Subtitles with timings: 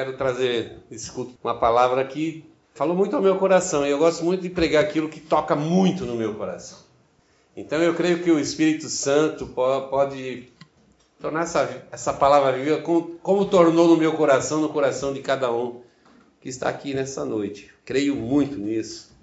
[0.00, 0.78] quero trazer
[1.44, 2.42] uma palavra que
[2.72, 6.06] falou muito ao meu coração e eu gosto muito de pregar aquilo que toca muito
[6.06, 6.78] no meu coração.
[7.54, 10.48] Então eu creio que o Espírito Santo pode
[11.20, 15.52] tornar essa, essa palavra viva como, como tornou no meu coração, no coração de cada
[15.52, 15.82] um
[16.40, 17.70] que está aqui nessa noite.
[17.84, 19.14] Creio muito nisso.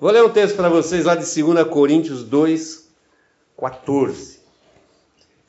[0.00, 2.88] Vou ler um texto para vocês lá de 2 Coríntios 2,
[3.58, 4.40] 14.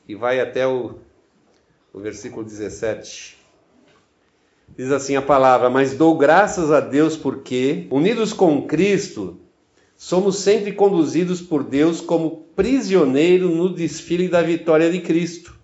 [0.09, 0.99] E vai até o,
[1.93, 3.39] o versículo 17.
[4.77, 9.37] Diz assim a palavra: Mas dou graças a Deus porque, unidos com Cristo,
[9.95, 15.59] somos sempre conduzidos por Deus como prisioneiro no desfile da vitória de Cristo.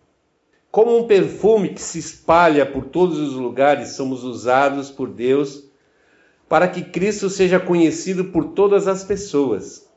[0.70, 5.64] Como um perfume que se espalha por todos os lugares, somos usados por Deus
[6.48, 9.88] para que Cristo seja conhecido por todas as pessoas.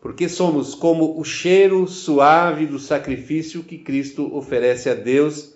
[0.00, 5.53] Porque somos como o cheiro suave do sacrifício que Cristo oferece a Deus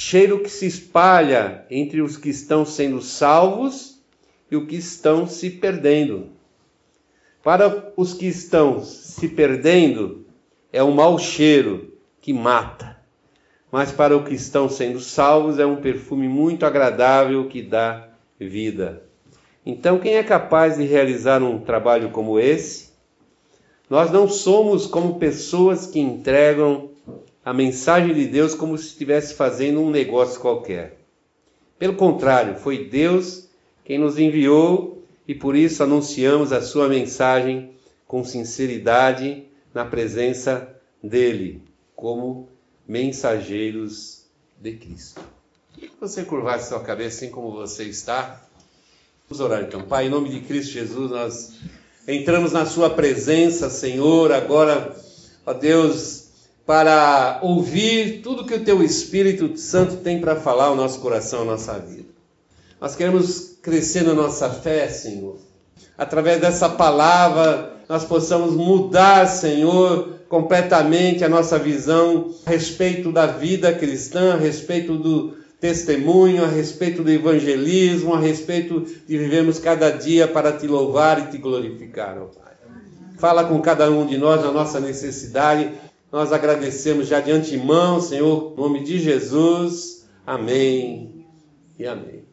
[0.00, 4.00] cheiro que se espalha entre os que estão sendo salvos
[4.48, 6.28] e os que estão se perdendo.
[7.42, 10.24] Para os que estão se perdendo,
[10.72, 12.96] é um mau cheiro que mata,
[13.72, 19.02] mas para os que estão sendo salvos, é um perfume muito agradável que dá vida.
[19.66, 22.92] Então, quem é capaz de realizar um trabalho como esse?
[23.90, 26.88] Nós não somos como pessoas que entregam
[27.48, 30.98] a mensagem de Deus como se estivesse fazendo um negócio qualquer.
[31.78, 33.48] Pelo contrário, foi Deus
[33.86, 37.70] quem nos enviou e por isso anunciamos a sua mensagem
[38.06, 41.62] com sinceridade na presença dele,
[41.96, 42.50] como
[42.86, 44.26] mensageiros
[44.60, 45.22] de Cristo.
[45.72, 48.46] Que você curvasse sua cabeça assim como você está.
[49.26, 49.80] Vamos orar então.
[49.84, 51.54] Pai, em nome de Cristo Jesus, nós
[52.06, 54.94] entramos na sua presença, Senhor, agora,
[55.46, 56.17] ó Deus,
[56.68, 61.44] para ouvir tudo que o Teu Espírito Santo tem para falar ao nosso coração, à
[61.46, 62.10] nossa vida.
[62.78, 65.38] Nós queremos crescer na nossa fé, Senhor.
[65.96, 73.72] Através dessa palavra, nós possamos mudar, Senhor, completamente a nossa visão a respeito da vida
[73.72, 80.28] cristã, a respeito do testemunho, a respeito do evangelismo, a respeito de vivermos cada dia
[80.28, 82.52] para te louvar e te glorificar, ó Pai.
[83.16, 85.72] Fala com cada um de nós a nossa necessidade
[86.10, 90.08] nós agradecemos já de antemão, Senhor, em nome de Jesus.
[90.26, 91.26] Amém
[91.78, 92.24] e amém.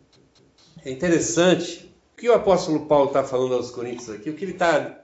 [0.84, 4.54] É interessante o que o apóstolo Paulo está falando aos Coríntios aqui, o que ele
[4.54, 5.02] está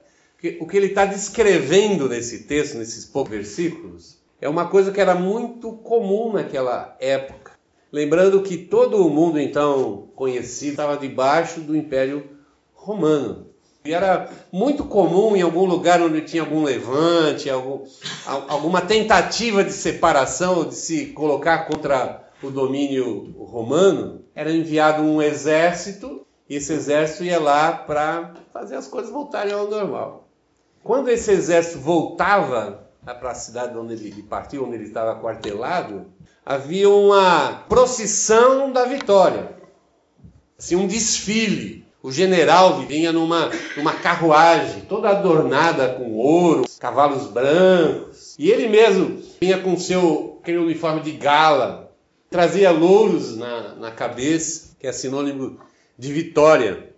[0.60, 5.14] o que ele está descrevendo nesse texto, nesses poucos versículos, é uma coisa que era
[5.14, 7.52] muito comum naquela época.
[7.92, 12.28] Lembrando que todo o mundo então conhecido estava debaixo do Império
[12.72, 13.51] Romano.
[13.84, 17.84] E era muito comum em algum lugar onde tinha algum levante, algum,
[18.48, 26.24] alguma tentativa de separação, de se colocar contra o domínio romano, era enviado um exército
[26.48, 30.28] e esse exército ia lá para fazer as coisas voltarem ao normal.
[30.84, 36.06] Quando esse exército voltava para a cidade onde ele partiu, onde ele estava quartelado,
[36.46, 39.56] havia uma procissão da vitória,
[40.56, 48.34] assim, um desfile o general vinha numa, numa carruagem toda adornada com ouro, cavalos brancos,
[48.36, 51.94] e ele mesmo vinha com seu aquele uniforme de gala,
[52.28, 55.60] trazia louros na, na cabeça, que é sinônimo
[55.96, 56.92] de vitória.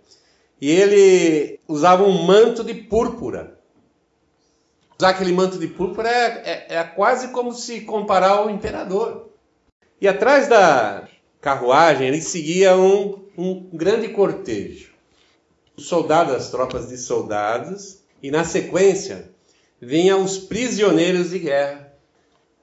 [0.59, 3.59] E ele usava um manto de púrpura.
[4.97, 9.29] Usar aquele manto de púrpura é, é, é quase como se comparar ao imperador.
[10.01, 11.07] E atrás da
[11.39, 14.94] carruagem ele seguia um, um grande cortejo
[15.77, 19.29] os soldados, as tropas de soldados, e na sequência
[19.79, 21.93] vinham os prisioneiros de guerra.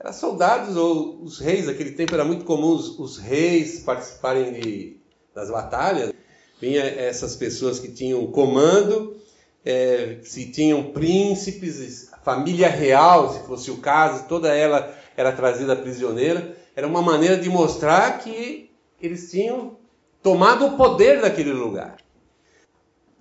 [0.00, 4.96] Eram soldados ou os reis, naquele tempo era muito comum os, os reis participarem de,
[5.34, 6.12] das batalhas.
[6.60, 9.16] Vinha essas pessoas que tinham comando,
[9.64, 16.56] é, se tinham príncipes, família real, se fosse o caso, toda ela era trazida prisioneira.
[16.74, 18.70] Era uma maneira de mostrar que
[19.00, 19.76] eles tinham
[20.22, 21.96] tomado o poder daquele lugar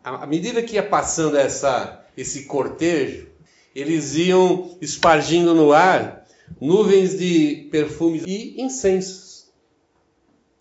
[0.04, 3.28] à medida que ia passando essa, esse cortejo,
[3.76, 6.26] eles iam espargindo no ar
[6.60, 9.52] nuvens de perfumes e incensos.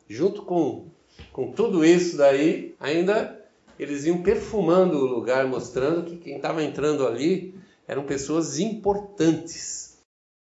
[0.09, 0.87] Junto com,
[1.33, 3.41] com tudo isso daí, ainda
[3.79, 7.55] eles iam perfumando o lugar, mostrando que quem estava entrando ali
[7.89, 9.99] eram pessoas importantes.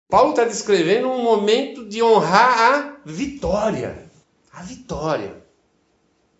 [0.10, 4.10] Paulo está descrevendo um momento de honrar a vitória.
[4.52, 5.39] A vitória.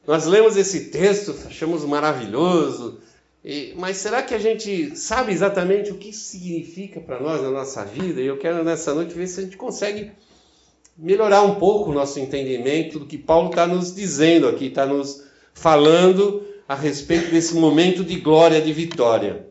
[0.10, 3.00] Nós lemos esse texto, achamos maravilhoso,
[3.46, 7.86] e, mas será que a gente sabe exatamente o que significa para nós na nossa
[7.86, 8.20] vida?
[8.20, 10.12] E eu quero nessa noite ver se a gente consegue
[10.98, 15.26] melhorar um pouco o nosso entendimento do que Paulo está nos dizendo aqui, está nos
[15.54, 19.46] falando a respeito desse momento de glória, de vitória.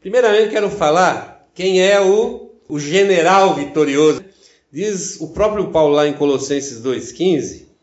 [0.00, 4.24] Primeiramente, quero falar quem é o, o general vitorioso.
[4.72, 7.73] Diz o próprio Paulo lá em Colossenses 2,15,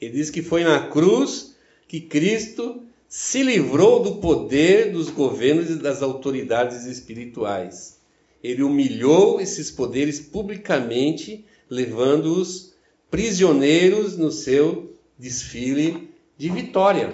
[0.00, 1.56] ele diz que foi na cruz
[1.88, 7.98] que Cristo se livrou do poder dos governos e das autoridades espirituais.
[8.42, 12.74] Ele humilhou esses poderes publicamente, levando-os
[13.10, 17.12] prisioneiros no seu desfile de vitória.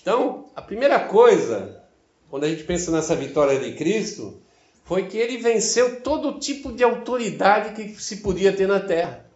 [0.00, 1.82] Então, a primeira coisa,
[2.30, 4.40] quando a gente pensa nessa vitória de Cristo,
[4.84, 9.26] foi que ele venceu todo tipo de autoridade que se podia ter na terra.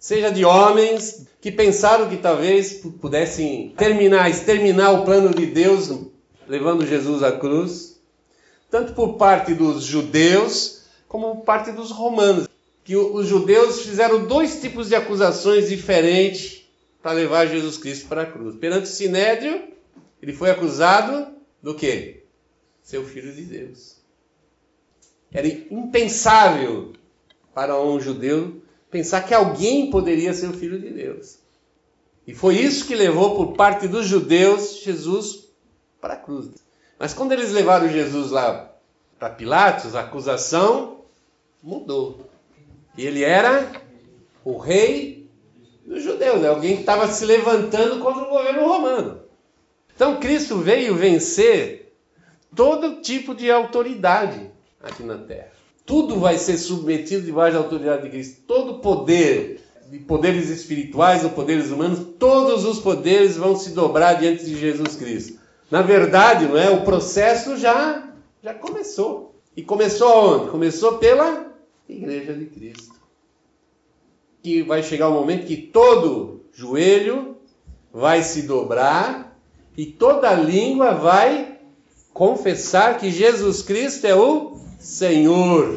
[0.00, 5.90] Seja de homens que pensaram que talvez pudessem terminar, exterminar o plano de Deus,
[6.48, 8.00] levando Jesus à cruz,
[8.70, 12.48] tanto por parte dos judeus como por parte dos romanos.
[12.82, 16.62] Que os judeus fizeram dois tipos de acusações diferentes
[17.02, 18.56] para levar Jesus Cristo para a cruz.
[18.56, 19.64] Perante o Sinédrio,
[20.22, 21.26] ele foi acusado
[21.62, 22.24] do quê?
[22.82, 23.96] Ser o filho de Deus.
[25.30, 26.94] Era impensável
[27.52, 31.38] para um judeu pensar que alguém poderia ser o filho de Deus.
[32.26, 35.48] E foi isso que levou por parte dos judeus Jesus
[36.00, 36.48] para a cruz.
[36.98, 38.72] Mas quando eles levaram Jesus lá
[39.18, 41.00] para Pilatos, a acusação
[41.62, 42.28] mudou.
[42.96, 43.70] E ele era
[44.44, 45.28] o rei
[45.86, 46.48] dos judeus, né?
[46.48, 49.22] alguém que estava se levantando contra o governo romano.
[49.94, 51.92] Então Cristo veio vencer
[52.54, 54.50] todo tipo de autoridade
[54.82, 55.59] aqui na terra.
[55.84, 58.42] Tudo vai ser submetido debaixo da autoridade de Cristo.
[58.46, 59.60] Todo poder,
[59.90, 64.96] de poderes espirituais ou poderes humanos, todos os poderes vão se dobrar diante de Jesus
[64.96, 65.38] Cristo.
[65.70, 66.70] Na verdade, não é?
[66.70, 68.10] O processo já
[68.42, 69.34] já começou.
[69.56, 70.50] E começou onde?
[70.50, 71.52] Começou pela
[71.88, 72.94] Igreja de Cristo.
[74.42, 77.36] Que vai chegar o um momento que todo joelho
[77.92, 79.38] vai se dobrar
[79.76, 81.58] e toda língua vai
[82.12, 85.76] confessar que Jesus Cristo é o Senhor.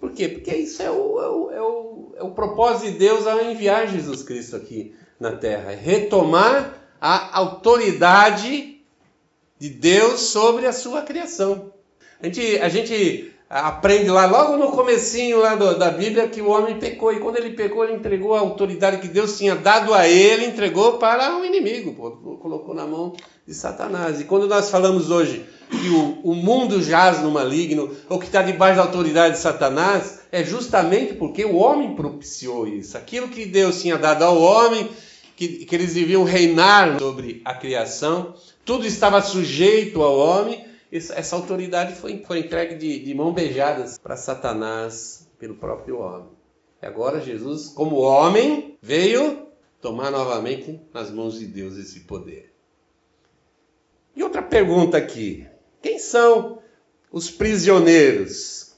[0.00, 0.28] Por quê?
[0.28, 3.88] Porque isso é o, é o, é o, é o propósito de Deus ao enviar
[3.88, 5.72] Jesus Cristo aqui na terra.
[5.72, 8.80] É retomar a autoridade
[9.58, 11.72] de Deus sobre a sua criação.
[12.20, 16.48] A gente, a gente aprende lá, logo no comecinho lá do, da Bíblia, que o
[16.48, 17.12] homem pecou.
[17.12, 20.98] E quando ele pecou, ele entregou a autoridade que Deus tinha dado a ele, entregou
[20.98, 23.14] para o inimigo, pô, colocou na mão
[23.46, 24.20] de Satanás.
[24.20, 28.42] E quando nós falamos hoje que o, o mundo jaz no maligno, ou que está
[28.42, 32.96] debaixo da autoridade de Satanás, é justamente porque o homem propiciou isso.
[32.96, 34.88] Aquilo que Deus tinha dado ao homem,
[35.34, 38.34] que, que eles deviam reinar sobre a criação,
[38.64, 44.16] tudo estava sujeito ao homem, essa autoridade foi, foi entregue de, de mão beijadas para
[44.16, 46.28] Satanás pelo próprio homem.
[46.82, 49.46] E agora Jesus, como homem, veio
[49.80, 52.52] tomar novamente nas mãos de Deus esse poder.
[54.14, 55.46] E outra pergunta aqui:
[55.82, 56.58] quem são
[57.12, 58.72] os prisioneiros?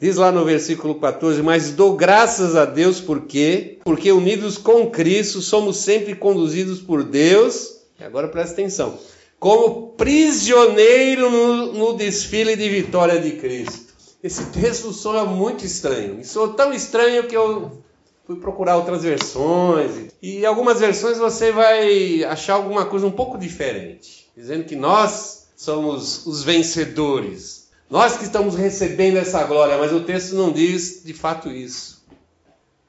[0.00, 5.40] Diz lá no versículo 14: Mas dou graças a Deus porque, porque unidos com Cristo
[5.40, 7.82] somos sempre conduzidos por Deus.
[8.00, 8.98] E agora presta atenção:
[9.38, 13.92] como prisioneiro no, no desfile de vitória de Cristo.
[14.22, 16.20] Esse texto soa muito estranho.
[16.20, 17.82] E soa tão estranho que eu
[18.24, 20.12] fui procurar outras versões.
[20.22, 24.30] E algumas versões você vai achar alguma coisa um pouco diferente.
[24.36, 27.68] Dizendo que nós somos os vencedores.
[27.90, 29.78] Nós que estamos recebendo essa glória.
[29.78, 32.02] Mas o texto não diz de fato isso.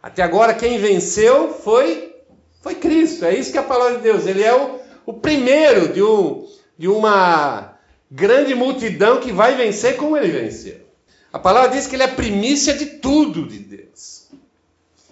[0.02, 2.16] Até agora quem venceu foi,
[2.62, 3.26] foi Cristo.
[3.26, 4.26] É isso que é a palavra de Deus.
[4.26, 7.78] Ele é o o primeiro de, um, de uma
[8.10, 10.82] grande multidão que vai vencer como ele venceu.
[11.32, 14.28] A palavra diz que ele é primícia de tudo de Deus.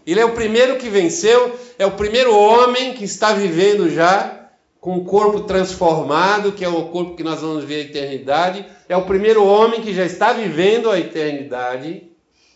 [0.05, 4.40] Ele é o primeiro que venceu, é o primeiro homem que está vivendo já
[4.81, 8.65] com o corpo transformado, que é o corpo que nós vamos ver a eternidade.
[8.89, 12.09] É o primeiro homem que já está vivendo a eternidade.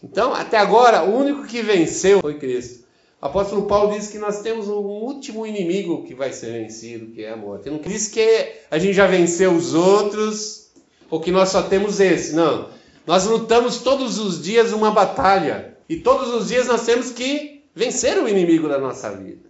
[0.04, 2.84] Então, até agora, o único que venceu foi Cristo.
[3.22, 7.24] O apóstolo Paulo diz que nós temos um último inimigo que vai ser vencido, que
[7.24, 7.70] é a morte.
[7.70, 10.72] Ele não diz que a gente já venceu os outros,
[11.12, 12.36] ou que nós só temos esse.
[12.36, 12.70] Não.
[13.06, 15.78] Nós lutamos todos os dias uma batalha.
[15.88, 19.46] E todos os dias nós temos que vencer o inimigo da nossa vida.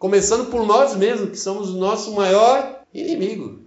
[0.00, 3.60] Começando por nós mesmos, que somos o nosso maior inimigo.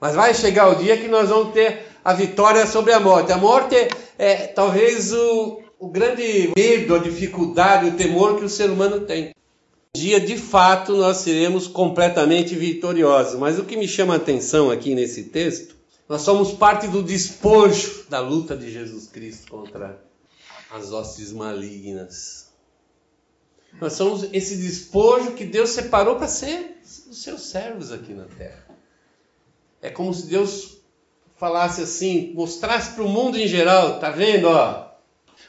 [0.00, 3.32] Mas vai chegar o dia que nós vamos ter a vitória sobre a morte.
[3.32, 8.48] A morte é, é talvez o, o grande medo, a dificuldade, o temor que o
[8.48, 9.34] ser humano tem.
[9.96, 13.34] Um dia, de fato, nós seremos completamente vitoriosos.
[13.36, 15.74] Mas o que me chama a atenção aqui nesse texto,
[16.08, 20.00] nós somos parte do despojo da luta de Jesus Cristo contra
[20.70, 22.45] as hostes malignas.
[23.80, 26.78] Nós somos esse despojo que Deus separou para ser
[27.10, 28.66] os seus servos aqui na terra.
[29.82, 30.78] É como se Deus
[31.36, 34.86] falasse assim, mostrasse para o mundo em geral, tá vendo, ó?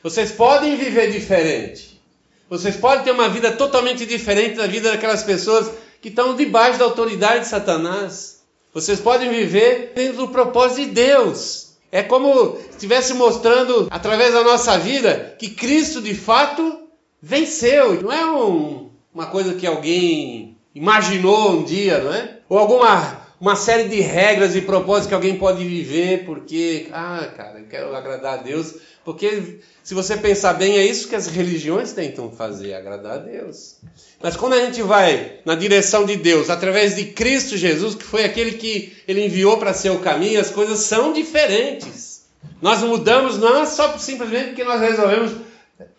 [0.03, 2.01] Vocês podem viver diferente.
[2.49, 5.71] Vocês podem ter uma vida totalmente diferente da vida daquelas pessoas
[6.01, 8.41] que estão debaixo da autoridade de Satanás.
[8.73, 11.67] Vocês podem viver dentro do propósito de Deus.
[11.91, 16.86] É como se estivesse mostrando através da nossa vida que Cristo de fato
[17.21, 18.01] venceu.
[18.01, 22.37] Não é um, uma coisa que alguém imaginou um dia, não é?
[22.49, 27.59] Ou alguma uma série de regras e propósitos que alguém pode viver porque, ah, cara,
[27.59, 28.75] eu quero agradar a Deus.
[29.05, 33.77] Porque se você pensar bem, é isso que as religiões tentam fazer, agradar a Deus.
[34.21, 38.25] Mas quando a gente vai na direção de Deus, através de Cristo Jesus, que foi
[38.25, 42.25] aquele que ele enviou para ser o caminho, as coisas são diferentes.
[42.61, 45.31] Nós mudamos não é só simplesmente porque nós resolvemos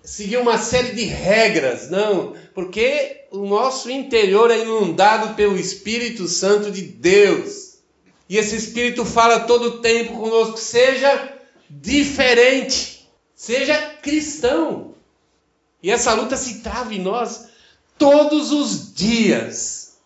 [0.03, 6.71] seguir uma série de regras, não, porque o nosso interior é inundado pelo Espírito Santo
[6.71, 7.79] de Deus.
[8.29, 11.37] E esse Espírito fala todo o tempo conosco, seja
[11.71, 14.95] diferente, seja cristão.
[15.83, 17.49] E essa luta se trava em nós
[17.97, 19.99] todos os dias.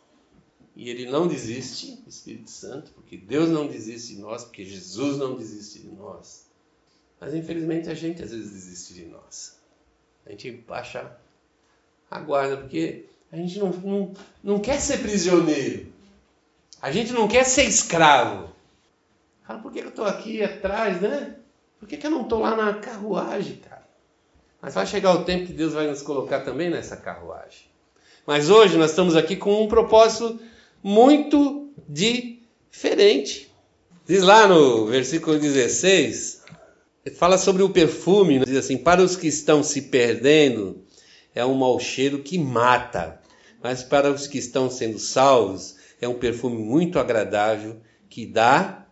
[0.75, 5.37] E ele não desiste, Espírito Santo, porque Deus não desiste de nós, porque Jesus não
[5.37, 6.47] desiste de nós.
[7.21, 9.62] Mas infelizmente a gente às vezes desiste de nós.
[10.27, 11.11] A gente baixa
[12.11, 15.93] a guarda, porque a gente não, não, não quer ser prisioneiro.
[16.81, 18.51] A gente não quer ser escravo.
[19.47, 21.37] Fala, por que eu estou aqui atrás, né?
[21.79, 23.83] Por que, que eu não estou lá na carruagem, cara?
[24.61, 27.67] Mas vai chegar o tempo que Deus vai nos colocar também nessa carruagem.
[28.27, 30.41] Mas hoje nós estamos aqui com um propósito
[30.83, 33.51] muito diferente.
[34.07, 36.42] Diz lá no versículo 16,
[37.11, 38.45] fala sobre o perfume, né?
[38.45, 40.83] diz assim: Para os que estão se perdendo,
[41.35, 43.21] é um mau cheiro que mata,
[43.63, 47.77] mas para os que estão sendo salvos, é um perfume muito agradável
[48.09, 48.87] que dá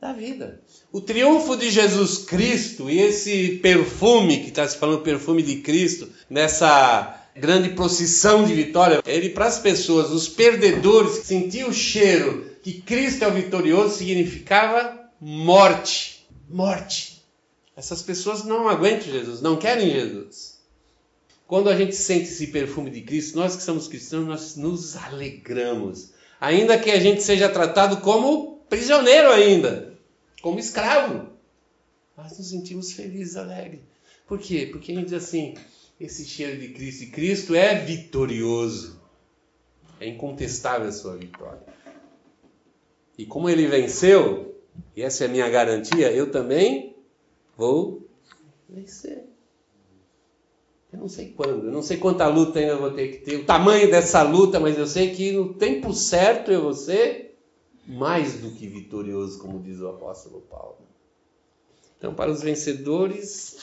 [0.00, 0.60] da vida.
[0.92, 6.08] O triunfo de Jesus Cristo e esse perfume, que está se falando perfume de Cristo,
[6.28, 12.56] nessa grande procissão de vitória, ele para as pessoas, os perdedores, que sentiam o cheiro
[12.66, 16.26] que Cristo é o vitorioso, significava morte.
[16.50, 17.15] Morte.
[17.76, 20.56] Essas pessoas não aguentam Jesus, não querem Jesus.
[21.46, 26.12] Quando a gente sente esse perfume de Cristo, nós que somos cristãos, nós nos alegramos.
[26.40, 29.94] Ainda que a gente seja tratado como prisioneiro ainda,
[30.40, 31.28] como escravo.
[32.16, 33.80] Nós nos sentimos felizes, alegres.
[34.26, 34.68] Por quê?
[34.72, 35.54] Porque a gente diz assim,
[36.00, 37.04] esse cheiro de Cristo.
[37.04, 39.00] E Cristo é vitorioso.
[40.00, 41.62] É incontestável a sua vitória.
[43.16, 44.58] E como ele venceu,
[44.96, 46.95] e essa é a minha garantia, eu também
[47.56, 48.08] vou
[48.68, 49.24] vencer.
[50.92, 53.44] Eu não sei quando, eu não sei quanta luta ainda vou ter que ter, o
[53.44, 57.38] tamanho dessa luta, mas eu sei que no tempo certo eu vou ser
[57.86, 60.78] mais do que vitorioso, como diz o apóstolo Paulo.
[61.98, 63.58] Então, para os vencedores,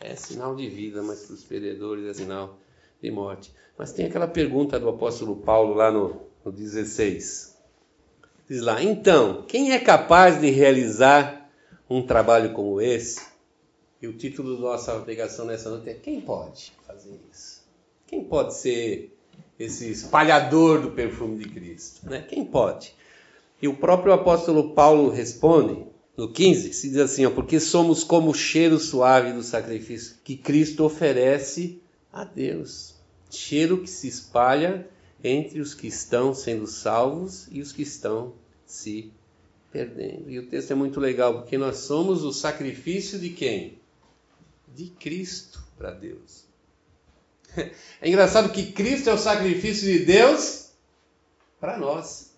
[0.00, 2.58] é sinal de vida, mas para os perdedores é sinal
[3.00, 3.52] de morte.
[3.76, 7.56] Mas tem aquela pergunta do apóstolo Paulo lá no, no 16.
[8.48, 11.50] Diz lá: Então, quem é capaz de realizar
[11.88, 13.33] um trabalho como esse?
[14.04, 17.62] E o título da nossa pregação nessa noite é: Quem pode fazer isso?
[18.06, 19.16] Quem pode ser
[19.58, 22.06] esse espalhador do perfume de Cristo?
[22.10, 22.20] Né?
[22.20, 22.94] Quem pode?
[23.62, 25.86] E o próprio apóstolo Paulo responde
[26.18, 30.36] no 15, se diz assim, ó, porque somos como o cheiro suave do sacrifício que
[30.36, 31.80] Cristo oferece
[32.12, 32.94] a Deus.
[33.30, 34.86] Cheiro que se espalha
[35.24, 38.34] entre os que estão sendo salvos e os que estão
[38.66, 39.10] se
[39.72, 40.30] perdendo.
[40.30, 43.82] E o texto é muito legal, porque nós somos o sacrifício de quem?
[44.74, 46.44] De Cristo para Deus.
[48.02, 50.70] É engraçado que Cristo é o sacrifício de Deus
[51.58, 52.34] para nós.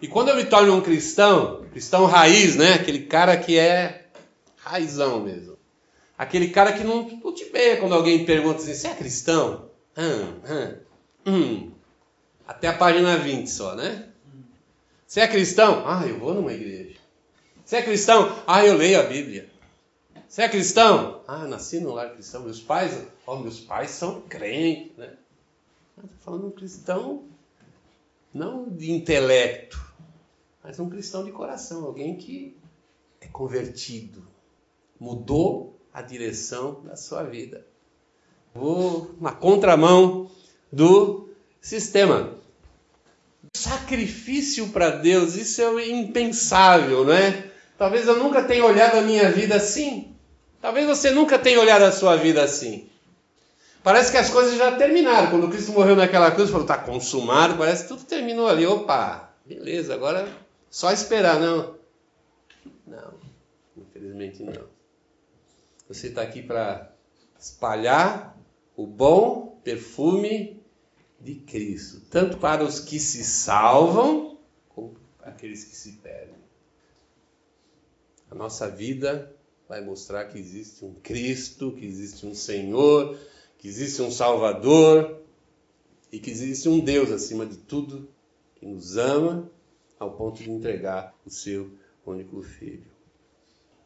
[0.00, 2.74] E quando eu me torno um cristão, cristão raiz, né?
[2.74, 4.06] Aquele cara que é
[4.58, 5.58] raizão mesmo.
[6.16, 9.70] Aquele cara que não, te vê quando alguém pergunta assim, você é cristão?
[9.96, 10.76] Hum, hum,
[11.26, 11.72] hum.
[12.46, 14.08] Até a página 20 só, né?
[15.06, 15.84] Você é cristão?
[15.86, 16.96] Ah, eu vou numa igreja.
[17.64, 18.40] Você é cristão?
[18.46, 19.48] Ah, eu leio a Bíblia.
[20.28, 21.22] Você é cristão?
[21.26, 22.42] Ah, nasci no lar cristão.
[22.42, 25.14] Meus pais, oh, meus pais são crentes, né?
[25.96, 27.24] Estou falando um cristão
[28.32, 29.80] não de intelecto,
[30.62, 32.54] mas um cristão de coração, alguém que
[33.22, 34.22] é convertido,
[35.00, 37.66] mudou a direção da sua vida.
[38.54, 40.30] Vou na contramão
[40.70, 42.34] do sistema.
[43.54, 47.50] Sacrifício para Deus, isso é impensável, não é?
[47.78, 50.14] Talvez eu nunca tenha olhado a minha vida assim.
[50.60, 52.88] Talvez você nunca tenha olhado a sua vida assim.
[53.82, 55.30] Parece que as coisas já terminaram.
[55.30, 58.66] Quando Cristo morreu naquela cruz, falou, está consumado, parece que tudo terminou ali.
[58.66, 60.28] Opa, beleza, agora
[60.68, 61.76] só esperar, não.
[62.86, 63.14] Não,
[63.76, 64.66] infelizmente não.
[65.88, 66.92] Você está aqui para
[67.38, 68.36] espalhar
[68.76, 70.62] o bom perfume
[71.20, 74.38] de Cristo, tanto para os que se salvam,
[74.68, 76.36] como para aqueles que se perdem.
[78.30, 79.34] A nossa vida
[79.68, 83.18] vai mostrar que existe um Cristo, que existe um Senhor,
[83.58, 85.20] que existe um Salvador
[86.10, 88.08] e que existe um Deus acima de tudo
[88.56, 89.50] que nos ama
[89.98, 91.70] ao ponto de entregar o seu
[92.06, 92.86] único filho.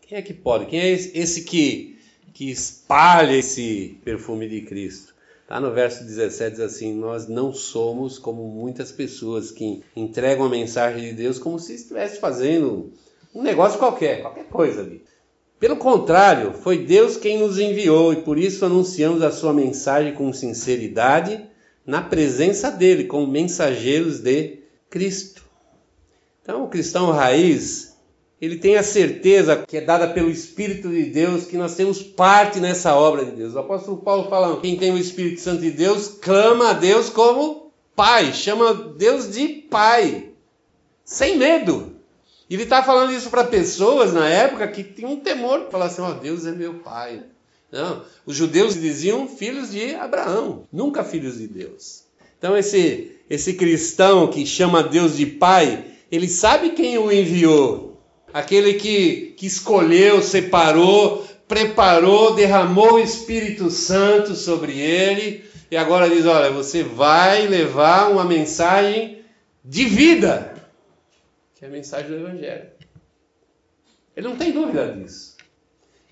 [0.02, 0.66] Quem é que pode?
[0.66, 1.98] Quem é esse que,
[2.32, 5.12] que espalha esse perfume de Cristo?
[5.48, 10.48] Lá no verso 17 diz assim: Nós não somos como muitas pessoas que entregam a
[10.48, 12.92] mensagem de Deus como se estivesse fazendo
[13.34, 15.02] um negócio qualquer, qualquer coisa ali.
[15.62, 20.32] Pelo contrário, foi Deus quem nos enviou e por isso anunciamos a sua mensagem com
[20.32, 21.40] sinceridade
[21.86, 24.58] na presença dele, como mensageiros de
[24.90, 25.40] Cristo.
[26.42, 27.96] Então, o cristão raiz,
[28.40, 32.58] ele tem a certeza que é dada pelo Espírito de Deus que nós temos parte
[32.58, 33.54] nessa obra de Deus.
[33.54, 37.70] O apóstolo Paulo fala: quem tem o Espírito Santo de Deus clama a Deus como
[37.94, 40.30] Pai, chama Deus de Pai,
[41.04, 42.01] sem medo.
[42.52, 46.10] Ele está falando isso para pessoas na época que tinham um temor falar assim: ó,
[46.10, 47.22] oh, Deus é meu pai.
[47.70, 52.02] Não, os judeus diziam filhos de Abraão, nunca filhos de Deus.
[52.38, 57.98] Então esse esse cristão que chama Deus de pai, ele sabe quem o enviou.
[58.34, 66.26] Aquele que, que escolheu, separou, preparou, derramou o Espírito Santo sobre ele e agora diz:
[66.26, 69.20] Olha, você vai levar uma mensagem
[69.64, 70.51] de vida
[71.62, 72.70] que é a mensagem do Evangelho.
[74.16, 75.36] Ele não tem dúvida disso.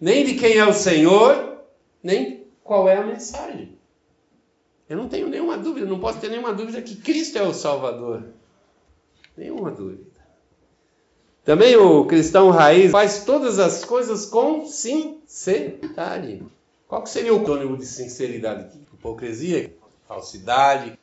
[0.00, 1.64] Nem de quem é o Senhor,
[2.00, 3.76] nem qual é a mensagem.
[4.88, 8.28] Eu não tenho nenhuma dúvida, não posso ter nenhuma dúvida que Cristo é o Salvador.
[9.36, 10.08] Nenhuma dúvida.
[11.44, 16.44] Também o cristão raiz faz todas as coisas com sinceridade.
[16.86, 18.78] Qual seria o antônimo de sinceridade?
[18.94, 19.74] Hipocrisia,
[20.06, 20.96] falsidade.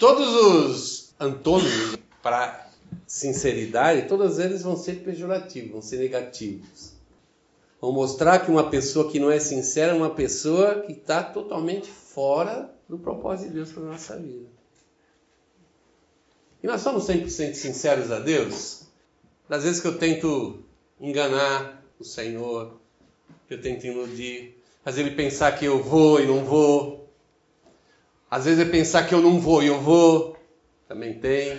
[0.00, 2.67] Todos os antônimos para
[3.08, 6.92] sinceridade, todos eles vão ser pejorativos, vão ser negativos.
[7.80, 11.88] Vão mostrar que uma pessoa que não é sincera é uma pessoa que está totalmente
[11.88, 14.46] fora do propósito de Deus para a nossa vida.
[16.62, 18.82] E nós somos 100% sinceros a Deus?
[19.48, 20.62] Das vezes que eu tento
[21.00, 22.78] enganar o Senhor,
[23.46, 27.08] que eu tento iludir, fazer ele pensar que eu vou e não vou.
[28.30, 30.36] Às vezes é pensar que eu não vou e eu vou,
[30.86, 31.58] também tem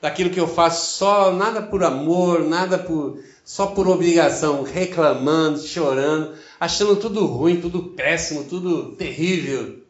[0.00, 6.36] daquilo que eu faço só nada por amor, nada por só por obrigação, reclamando, chorando,
[6.58, 9.84] achando tudo ruim, tudo péssimo, tudo terrível.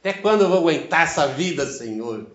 [0.00, 2.26] Até quando eu vou aguentar essa vida, Senhor?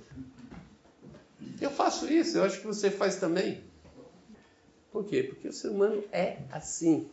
[1.60, 3.64] Eu faço isso, eu acho que você faz também.
[4.92, 5.24] Por quê?
[5.24, 7.08] Porque o ser humano é assim.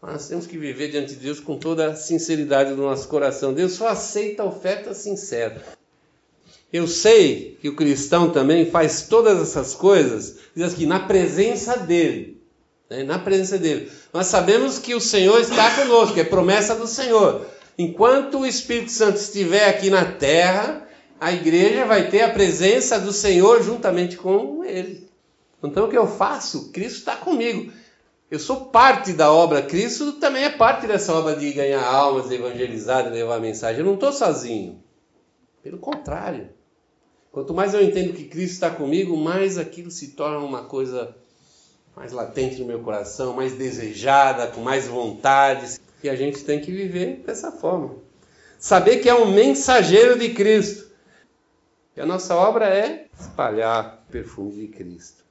[0.00, 3.52] Nós temos que viver diante de Deus com toda a sinceridade do nosso coração.
[3.52, 5.62] Deus só aceita a oferta sincera.
[6.72, 12.40] Eu sei que o cristão também faz todas essas coisas, diz aqui, na presença dele.
[12.88, 13.02] Né?
[13.02, 13.90] Na presença dele.
[14.12, 17.46] Nós sabemos que o Senhor está conosco, é promessa do Senhor.
[17.76, 20.86] Enquanto o Espírito Santo estiver aqui na terra,
[21.20, 25.08] a igreja vai ter a presença do Senhor juntamente com ele.
[25.62, 26.70] Então o que eu faço?
[26.70, 27.72] Cristo está comigo.
[28.30, 32.36] Eu sou parte da obra, Cristo também é parte dessa obra de ganhar almas, de
[32.36, 33.80] evangelizar, de levar a mensagem.
[33.80, 34.80] Eu não estou sozinho.
[35.62, 36.48] Pelo contrário.
[37.32, 41.16] Quanto mais eu entendo que Cristo está comigo, mais aquilo se torna uma coisa
[41.94, 45.78] mais latente no meu coração, mais desejada, com mais vontade.
[46.02, 47.96] E a gente tem que viver dessa forma.
[48.58, 50.90] Saber que é um mensageiro de Cristo.
[51.96, 55.24] E a nossa obra é espalhar o perfume de Cristo.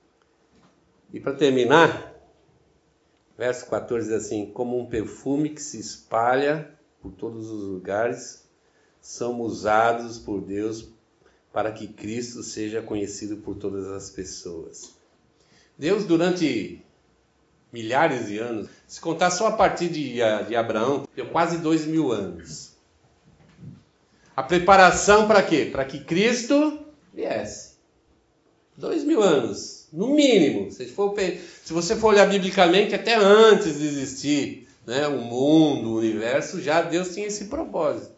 [1.12, 2.14] E para terminar,
[3.38, 6.70] verso 14 diz assim: Como um perfume que se espalha
[7.02, 8.48] por todos os lugares,
[9.02, 10.88] somos usados por Deus
[11.52, 14.92] para que Cristo seja conhecido por todas as pessoas.
[15.78, 16.84] Deus, durante
[17.72, 20.16] milhares de anos, se contar só a partir de,
[20.48, 22.74] de Abraão, deu quase dois mil anos.
[24.36, 25.70] A preparação para quê?
[25.72, 26.80] Para que Cristo
[27.14, 27.78] viesse.
[28.78, 30.72] Dois mil anos, no mínimo.
[30.72, 35.98] Se, for, se você for olhar biblicamente, até antes de existir né, o mundo, o
[35.98, 38.14] universo, já Deus tinha esse propósito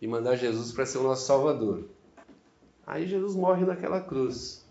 [0.00, 1.88] de mandar Jesus para ser o nosso Salvador.
[2.88, 4.64] Aí Jesus morre naquela cruz.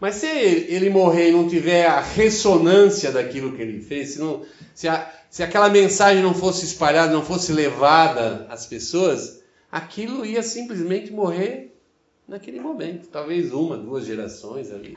[0.00, 4.46] Mas se ele morrer e não tiver a ressonância daquilo que ele fez, se, não,
[4.74, 10.42] se, a, se aquela mensagem não fosse espalhada, não fosse levada às pessoas, aquilo ia
[10.42, 11.78] simplesmente morrer
[12.26, 13.08] naquele momento.
[13.08, 14.96] Talvez uma, duas gerações ali.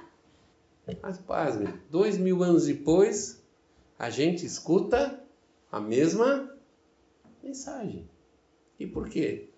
[1.02, 3.44] Mas pasme, dois mil anos depois,
[4.00, 5.22] a gente escuta
[5.70, 6.50] a mesma
[7.44, 8.10] mensagem.
[8.80, 9.51] E por quê?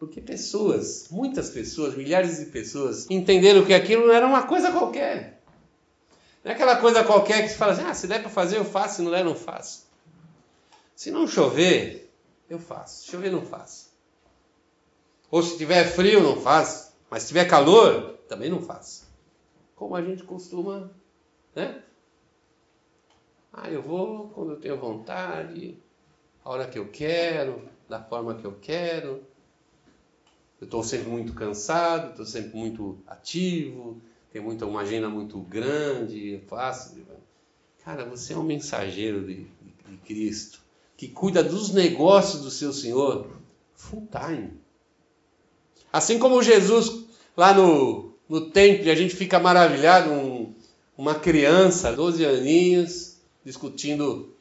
[0.00, 5.42] Porque pessoas, muitas pessoas, milhares de pessoas, entenderam que aquilo não era uma coisa qualquer.
[6.42, 8.64] Não é aquela coisa qualquer que se fala assim, ah, se der para fazer eu
[8.64, 9.86] faço, se não der não faço.
[10.96, 12.10] Se não chover,
[12.48, 13.02] eu faço.
[13.02, 13.90] Se chover, não faço.
[15.30, 16.94] Ou se tiver frio, não faço.
[17.10, 19.06] Mas se tiver calor, também não faço.
[19.76, 20.90] Como a gente costuma,
[21.54, 21.82] né?
[23.52, 25.78] Ah, eu vou quando eu tenho vontade,
[26.42, 29.28] a hora que eu quero, da forma que eu quero.
[30.60, 36.34] Eu estou sempre muito cansado, estou sempre muito ativo, tenho muita, uma agenda muito grande,
[36.34, 37.02] é fácil.
[37.82, 39.46] Cara, você é um mensageiro de,
[39.88, 40.60] de, Cristo,
[40.96, 43.30] que cuida dos negócios do seu Senhor
[43.74, 44.52] full time.
[45.90, 50.54] Assim como Jesus lá no, no templo, a gente fica maravilhado, um,
[50.96, 54.34] uma criança, 12 aninhos, discutindo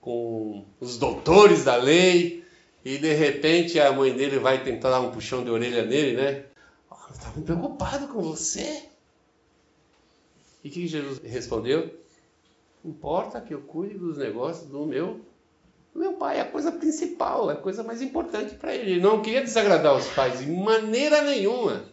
[0.00, 2.43] com os doutores da lei,
[2.84, 6.44] e de repente a mãe dele vai tentar dar um puxão de orelha nele, né?
[6.90, 8.84] Oh, eu estava preocupado com você.
[10.62, 11.94] E o que Jesus respondeu?
[12.84, 15.20] Importa que eu cuide dos negócios do meu,
[15.94, 18.92] meu pai, é a coisa principal, é a coisa mais importante para ele.
[18.92, 21.84] Ele não queria desagradar os pais de maneira nenhuma.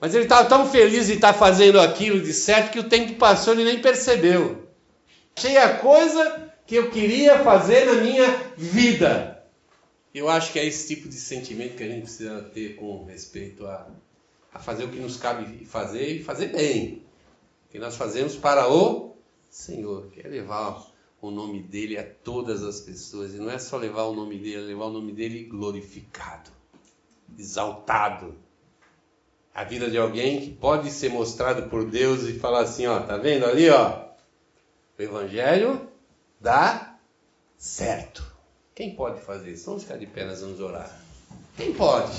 [0.00, 3.54] Mas ele estava tão feliz de estar fazendo aquilo de certo que o tempo passou
[3.54, 4.66] e ele nem percebeu.
[5.36, 9.44] Achei a coisa que eu queria fazer na minha vida.
[10.14, 13.66] Eu acho que é esse tipo de sentimento que a gente precisa ter com respeito
[13.66, 13.86] a,
[14.52, 17.02] a fazer o que nos cabe fazer e fazer bem.
[17.70, 19.16] Que nós fazemos para o
[19.50, 20.86] Senhor, que é levar
[21.20, 23.34] o nome dele a todas as pessoas.
[23.34, 26.50] E não é só levar o nome dele, é levar o nome dele glorificado,
[27.36, 28.36] exaltado.
[29.52, 33.16] A vida de alguém que pode ser mostrado por Deus e falar assim, ó, tá
[33.16, 34.04] vendo ali, ó?
[34.98, 35.93] O Evangelho
[36.44, 36.98] dá
[37.56, 38.22] certo.
[38.74, 39.64] Quem pode fazer isso?
[39.64, 40.94] Vamos ficar de pé, nós vamos orar.
[41.56, 42.12] Quem pode?